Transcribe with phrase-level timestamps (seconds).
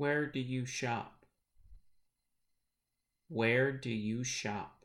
[0.00, 1.26] Where do you shop?
[3.28, 4.79] Where do you shop?